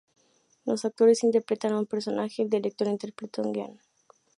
[0.65, 3.79] Los actores interpretan un personaje y el director interpreta un guion.